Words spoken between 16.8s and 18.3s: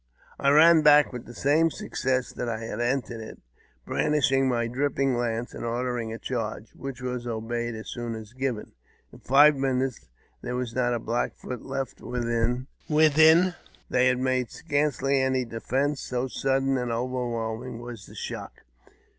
overwhelming was the